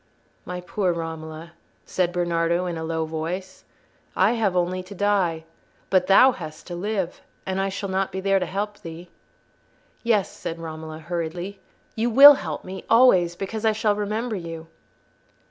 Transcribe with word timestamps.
"My 0.45 0.61
poor 0.61 0.91
Romola," 0.91 1.51
said 1.85 2.11
Bernardo, 2.11 2.65
in 2.65 2.75
a 2.75 2.83
low 2.83 3.05
voice, 3.05 3.65
"I 4.15 4.31
have 4.31 4.55
only 4.55 4.81
to 4.81 4.95
die, 4.95 5.43
but 5.91 6.07
thou 6.07 6.31
hast 6.31 6.65
to 6.65 6.75
live—and 6.75 7.61
I 7.61 7.69
shall 7.69 7.87
not 7.89 8.11
be 8.11 8.19
there 8.19 8.39
to 8.39 8.47
help 8.47 8.79
thee." 8.81 9.11
"Yes," 10.01 10.27
said 10.31 10.57
Romola, 10.57 10.97
hurriedly, 10.97 11.59
"you 11.95 12.09
will 12.09 12.33
help 12.33 12.63
me—always—because 12.65 13.63
I 13.63 13.73
shall 13.73 13.93
remember 13.95 14.35
you." 14.35 14.69